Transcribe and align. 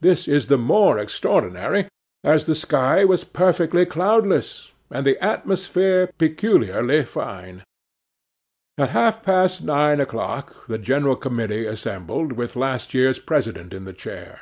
This 0.00 0.26
is 0.26 0.46
the 0.46 0.56
more 0.56 0.98
extraordinary, 0.98 1.86
as 2.24 2.46
the 2.46 2.54
sky 2.54 3.04
was 3.04 3.24
perfectly 3.24 3.84
cloudless, 3.84 4.72
and 4.90 5.04
the 5.04 5.22
atmosphere 5.22 6.08
peculiarly 6.16 7.04
fine. 7.04 7.62
At 8.78 8.88
half 8.96 9.22
past 9.22 9.62
nine 9.62 10.00
o'clock 10.00 10.66
the 10.66 10.78
general 10.78 11.14
committee 11.14 11.66
assembled, 11.66 12.32
with 12.32 12.54
the 12.54 12.60
last 12.60 12.94
year's 12.94 13.18
president 13.18 13.74
in 13.74 13.84
the 13.84 13.92
chair. 13.92 14.40